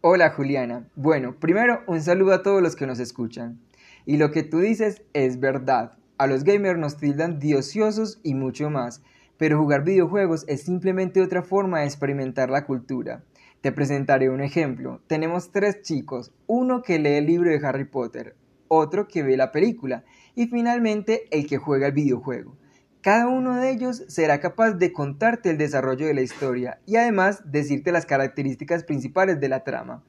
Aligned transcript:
Hola 0.00 0.30
Juliana. 0.30 0.88
Bueno, 0.94 1.34
primero 1.40 1.82
un 1.88 2.00
saludo 2.00 2.32
a 2.32 2.44
todos 2.44 2.62
los 2.62 2.76
que 2.76 2.86
nos 2.86 3.00
escuchan. 3.00 3.58
Y 4.06 4.16
lo 4.16 4.30
que 4.30 4.44
tú 4.44 4.60
dices 4.60 5.02
es 5.12 5.40
verdad. 5.40 5.98
A 6.18 6.28
los 6.28 6.44
gamers 6.44 6.78
nos 6.78 6.98
tildan 6.98 7.40
diociosos 7.40 8.20
y 8.22 8.34
mucho 8.34 8.70
más, 8.70 9.02
pero 9.38 9.58
jugar 9.58 9.82
videojuegos 9.82 10.44
es 10.46 10.62
simplemente 10.62 11.20
otra 11.20 11.42
forma 11.42 11.80
de 11.80 11.86
experimentar 11.86 12.48
la 12.48 12.64
cultura. 12.64 13.24
Te 13.60 13.72
presentaré 13.72 14.30
un 14.30 14.40
ejemplo. 14.40 15.00
Tenemos 15.08 15.50
tres 15.50 15.82
chicos, 15.82 16.30
uno 16.46 16.82
que 16.82 17.00
lee 17.00 17.16
el 17.16 17.26
libro 17.26 17.50
de 17.50 17.66
Harry 17.66 17.84
Potter, 17.84 18.36
otro 18.68 19.08
que 19.08 19.24
ve 19.24 19.36
la 19.36 19.50
película 19.50 20.04
y 20.36 20.46
finalmente 20.46 21.24
el 21.32 21.48
que 21.48 21.58
juega 21.58 21.88
el 21.88 21.92
videojuego. 21.92 22.56
Cada 23.00 23.28
uno 23.28 23.54
de 23.54 23.70
ellos 23.70 24.02
será 24.08 24.40
capaz 24.40 24.72
de 24.72 24.92
contarte 24.92 25.50
el 25.50 25.58
desarrollo 25.58 26.06
de 26.06 26.14
la 26.14 26.22
historia 26.22 26.80
y 26.84 26.96
además 26.96 27.42
decirte 27.44 27.92
las 27.92 28.06
características 28.06 28.82
principales 28.82 29.38
de 29.38 29.48
la 29.48 29.62
trama. 29.62 30.02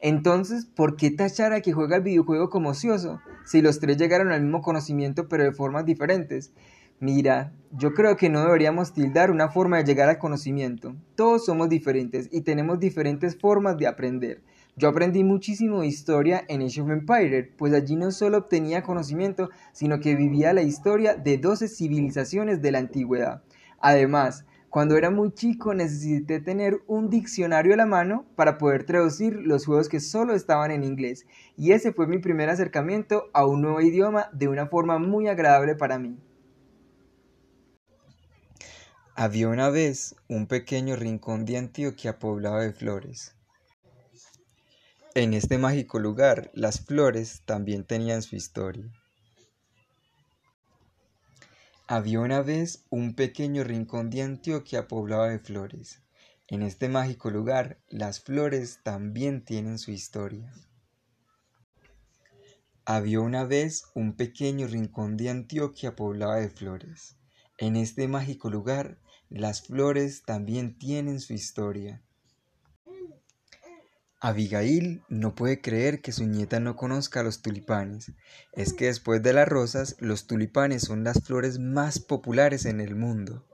Entonces, 0.00 0.66
¿por 0.66 0.96
qué 0.96 1.12
tachar 1.12 1.52
a 1.52 1.60
que 1.60 1.72
juega 1.72 1.96
el 1.96 2.02
videojuego 2.02 2.50
como 2.50 2.70
ocioso 2.70 3.20
si 3.44 3.62
los 3.62 3.78
tres 3.78 3.96
llegaron 3.96 4.32
al 4.32 4.42
mismo 4.42 4.60
conocimiento 4.60 5.28
pero 5.28 5.44
de 5.44 5.52
formas 5.52 5.86
diferentes? 5.86 6.52
Mira, 6.98 7.52
yo 7.70 7.94
creo 7.94 8.16
que 8.16 8.28
no 8.28 8.42
deberíamos 8.42 8.92
tildar 8.92 9.30
una 9.30 9.48
forma 9.48 9.76
de 9.76 9.84
llegar 9.84 10.08
al 10.08 10.18
conocimiento. 10.18 10.96
Todos 11.14 11.44
somos 11.44 11.68
diferentes 11.68 12.28
y 12.32 12.40
tenemos 12.40 12.80
diferentes 12.80 13.38
formas 13.38 13.76
de 13.76 13.86
aprender. 13.86 14.42
Yo 14.74 14.88
aprendí 14.88 15.22
muchísimo 15.22 15.82
de 15.82 15.86
historia 15.86 16.44
en 16.48 16.62
Age 16.62 16.80
of 16.80 16.90
Empires, 16.90 17.46
pues 17.58 17.74
allí 17.74 17.94
no 17.94 18.10
solo 18.10 18.38
obtenía 18.38 18.82
conocimiento, 18.82 19.50
sino 19.72 20.00
que 20.00 20.16
vivía 20.16 20.54
la 20.54 20.62
historia 20.62 21.14
de 21.14 21.36
12 21.36 21.68
civilizaciones 21.68 22.62
de 22.62 22.72
la 22.72 22.78
antigüedad. 22.78 23.42
Además, 23.80 24.46
cuando 24.70 24.96
era 24.96 25.10
muy 25.10 25.34
chico 25.34 25.74
necesité 25.74 26.40
tener 26.40 26.80
un 26.86 27.10
diccionario 27.10 27.74
a 27.74 27.76
la 27.76 27.84
mano 27.84 28.24
para 28.34 28.56
poder 28.56 28.84
traducir 28.84 29.34
los 29.34 29.66
juegos 29.66 29.90
que 29.90 30.00
solo 30.00 30.34
estaban 30.34 30.70
en 30.70 30.84
inglés, 30.84 31.26
y 31.58 31.72
ese 31.72 31.92
fue 31.92 32.06
mi 32.06 32.18
primer 32.18 32.48
acercamiento 32.48 33.24
a 33.34 33.44
un 33.44 33.60
nuevo 33.60 33.82
idioma 33.82 34.30
de 34.32 34.48
una 34.48 34.68
forma 34.68 34.98
muy 34.98 35.28
agradable 35.28 35.74
para 35.74 35.98
mí. 35.98 36.16
Había 39.14 39.48
una 39.48 39.68
vez 39.68 40.16
un 40.30 40.46
pequeño 40.46 40.96
rincón 40.96 41.44
de 41.44 41.58
Antioquia 41.58 42.18
poblado 42.18 42.60
de 42.60 42.72
flores. 42.72 43.36
En 45.14 45.34
este 45.34 45.58
mágico 45.58 45.98
lugar, 45.98 46.50
las 46.54 46.86
flores 46.86 47.42
también 47.44 47.84
tenían 47.84 48.22
su 48.22 48.34
historia. 48.34 48.90
Había 51.86 52.20
una 52.20 52.40
vez 52.40 52.86
un 52.88 53.14
pequeño 53.14 53.62
rincón 53.62 54.08
de 54.08 54.22
Antioquia 54.22 54.88
poblado 54.88 55.24
de 55.24 55.38
flores. 55.38 56.00
En 56.48 56.62
este 56.62 56.88
mágico 56.88 57.30
lugar, 57.30 57.78
las 57.90 58.20
flores 58.20 58.80
también 58.84 59.44
tienen 59.44 59.78
su 59.78 59.90
historia. 59.90 60.50
Había 62.86 63.20
una 63.20 63.44
vez 63.44 63.84
un 63.94 64.16
pequeño 64.16 64.66
rincón 64.66 65.18
de 65.18 65.28
Antioquia 65.28 65.94
poblado 65.94 66.36
de 66.36 66.48
flores. 66.48 67.18
En 67.58 67.76
este 67.76 68.08
mágico 68.08 68.48
lugar, 68.48 68.98
las 69.28 69.66
flores 69.66 70.22
también 70.22 70.78
tienen 70.78 71.20
su 71.20 71.34
historia. 71.34 72.02
Abigail 74.24 75.02
no 75.08 75.34
puede 75.34 75.60
creer 75.60 76.00
que 76.00 76.12
su 76.12 76.26
nieta 76.26 76.60
no 76.60 76.76
conozca 76.76 77.24
los 77.24 77.42
tulipanes. 77.42 78.12
Es 78.52 78.72
que 78.72 78.86
después 78.86 79.20
de 79.20 79.32
las 79.32 79.48
rosas, 79.48 79.96
los 79.98 80.28
tulipanes 80.28 80.82
son 80.82 81.02
las 81.02 81.24
flores 81.24 81.58
más 81.58 81.98
populares 81.98 82.64
en 82.64 82.80
el 82.80 82.94
mundo. 82.94 83.44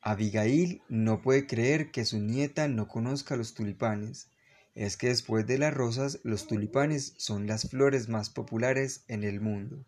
Abigail 0.00 0.80
no 0.88 1.20
puede 1.20 1.46
creer 1.46 1.90
que 1.90 2.06
su 2.06 2.18
nieta 2.18 2.66
no 2.66 2.88
conozca 2.88 3.36
los 3.36 3.52
tulipanes. 3.52 4.28
Es 4.74 4.96
que 4.96 5.08
después 5.08 5.46
de 5.46 5.58
las 5.58 5.74
rosas, 5.74 6.20
los 6.22 6.46
tulipanes 6.46 7.12
son 7.18 7.46
las 7.46 7.68
flores 7.68 8.08
más 8.08 8.30
populares 8.30 9.04
en 9.08 9.22
el 9.22 9.42
mundo. 9.42 9.84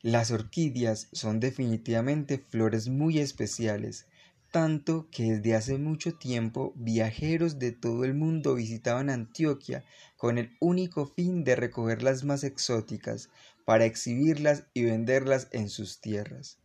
Las 0.00 0.30
orquídeas 0.30 1.08
son 1.12 1.40
definitivamente 1.40 2.38
flores 2.38 2.88
muy 2.88 3.18
especiales 3.18 4.06
tanto 4.52 5.08
que 5.10 5.32
desde 5.32 5.54
hace 5.54 5.78
mucho 5.78 6.14
tiempo 6.14 6.74
viajeros 6.76 7.58
de 7.58 7.72
todo 7.72 8.04
el 8.04 8.12
mundo 8.12 8.54
visitaban 8.54 9.08
Antioquia 9.08 9.82
con 10.18 10.36
el 10.36 10.54
único 10.60 11.06
fin 11.06 11.42
de 11.42 11.56
recoger 11.56 12.02
las 12.02 12.22
más 12.22 12.44
exóticas 12.44 13.30
para 13.64 13.86
exhibirlas 13.86 14.64
y 14.74 14.84
venderlas 14.84 15.48
en 15.52 15.70
sus 15.70 16.02
tierras. 16.02 16.58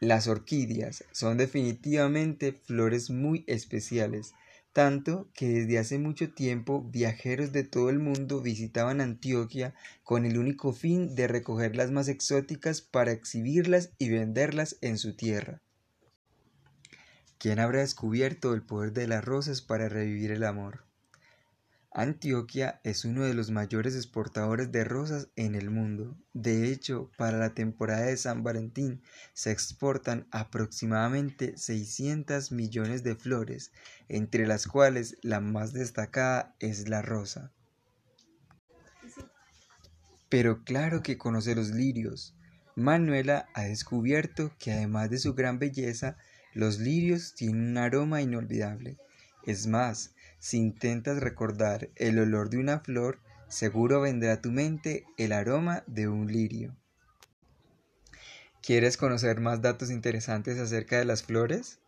Las 0.00 0.26
orquídeas 0.26 1.04
son 1.12 1.38
definitivamente 1.38 2.52
flores 2.52 3.10
muy 3.10 3.44
especiales, 3.46 4.34
tanto 4.72 5.30
que 5.34 5.48
desde 5.48 5.78
hace 5.78 5.98
mucho 6.00 6.32
tiempo 6.32 6.82
viajeros 6.82 7.52
de 7.52 7.62
todo 7.62 7.90
el 7.90 8.00
mundo 8.00 8.42
visitaban 8.42 9.00
Antioquia 9.00 9.72
con 10.02 10.24
el 10.24 10.36
único 10.36 10.72
fin 10.72 11.14
de 11.14 11.28
recoger 11.28 11.76
las 11.76 11.92
más 11.92 12.08
exóticas 12.08 12.82
para 12.82 13.12
exhibirlas 13.12 13.92
y 13.98 14.08
venderlas 14.10 14.78
en 14.80 14.98
su 14.98 15.14
tierra. 15.14 15.62
¿Quién 17.38 17.60
habrá 17.60 17.80
descubierto 17.80 18.52
el 18.52 18.62
poder 18.62 18.92
de 18.92 19.06
las 19.06 19.24
rosas 19.24 19.62
para 19.62 19.88
revivir 19.88 20.32
el 20.32 20.42
amor? 20.42 20.82
Antioquia 21.92 22.80
es 22.82 23.04
uno 23.04 23.24
de 23.24 23.32
los 23.32 23.50
mayores 23.50 23.94
exportadores 23.94 24.72
de 24.72 24.84
rosas 24.84 25.28
en 25.36 25.54
el 25.54 25.70
mundo. 25.70 26.16
De 26.32 26.70
hecho, 26.70 27.10
para 27.16 27.38
la 27.38 27.54
temporada 27.54 28.06
de 28.06 28.16
San 28.16 28.42
Valentín 28.42 29.02
se 29.34 29.52
exportan 29.52 30.26
aproximadamente 30.32 31.56
600 31.56 32.50
millones 32.52 33.04
de 33.04 33.14
flores, 33.14 33.70
entre 34.08 34.46
las 34.46 34.66
cuales 34.66 35.16
la 35.22 35.40
más 35.40 35.72
destacada 35.72 36.56
es 36.58 36.88
la 36.88 37.02
rosa. 37.02 37.52
Pero 40.28 40.64
claro 40.64 41.02
que 41.02 41.18
conoce 41.18 41.54
los 41.54 41.70
lirios. 41.70 42.34
Manuela 42.74 43.46
ha 43.54 43.62
descubierto 43.62 44.52
que 44.58 44.72
además 44.72 45.10
de 45.10 45.18
su 45.18 45.34
gran 45.34 45.58
belleza, 45.58 46.16
los 46.54 46.78
lirios 46.78 47.34
tienen 47.34 47.70
un 47.70 47.78
aroma 47.78 48.22
inolvidable. 48.22 48.96
Es 49.44 49.66
más, 49.66 50.14
si 50.38 50.58
intentas 50.58 51.20
recordar 51.20 51.90
el 51.96 52.18
olor 52.18 52.50
de 52.50 52.58
una 52.58 52.80
flor, 52.80 53.20
seguro 53.48 54.00
vendrá 54.00 54.34
a 54.34 54.40
tu 54.40 54.50
mente 54.50 55.04
el 55.16 55.32
aroma 55.32 55.84
de 55.86 56.08
un 56.08 56.30
lirio. 56.30 56.76
¿Quieres 58.62 58.96
conocer 58.96 59.40
más 59.40 59.62
datos 59.62 59.90
interesantes 59.90 60.58
acerca 60.58 60.98
de 60.98 61.04
las 61.04 61.22
flores? 61.22 61.78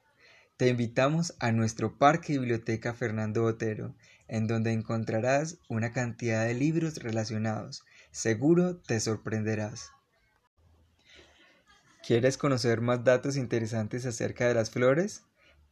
Te 0.57 0.69
invitamos 0.69 1.35
a 1.39 1.53
nuestro 1.53 1.99
Parque 1.99 2.39
Biblioteca 2.39 2.95
Fernando 2.95 3.43
Botero, 3.43 3.95
en 4.29 4.47
donde 4.47 4.73
encontrarás 4.73 5.59
una 5.69 5.93
cantidad 5.93 6.45
de 6.45 6.55
libros 6.55 7.03
relacionados. 7.03 7.85
Seguro 8.11 8.77
te 8.77 9.01
sorprenderás. 9.01 9.91
¿Quieres 12.11 12.37
conocer 12.37 12.81
más 12.81 13.05
datos 13.05 13.37
interesantes 13.37 14.05
acerca 14.05 14.49
de 14.49 14.55
las 14.55 14.69
flores? 14.69 15.23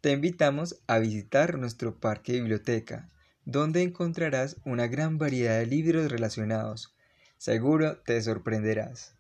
Te 0.01 0.13
invitamos 0.13 0.81
a 0.87 1.01
visitar 1.01 1.59
nuestro 1.59 1.99
parque 1.99 2.35
biblioteca, 2.35 3.09
donde 3.45 3.83
encontrarás 3.83 4.57
una 4.65 4.87
gran 4.87 5.19
variedad 5.19 5.59
de 5.59 5.67
libros 5.67 6.09
relacionados. 6.13 6.95
Seguro 7.39 7.97
te 8.03 8.23
sorprenderás. 8.23 9.18